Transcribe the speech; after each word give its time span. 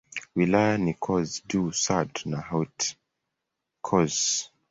Wilaya 0.35 0.77
ni 0.77 0.93
Corse-du-Sud 1.03 2.11
na 2.31 2.39
Haute-Corse. 2.49 4.29